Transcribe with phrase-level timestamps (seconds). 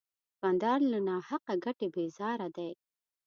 [0.29, 2.71] دوکاندار له ناحقه ګټې بیزاره دی.